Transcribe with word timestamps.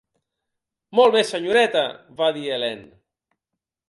"Molt 0.99 1.13
bé, 1.15 1.21
senyoreta", 1.31 1.83
va 2.23 2.31
dir 2.39 2.47
Helene. 2.57 2.89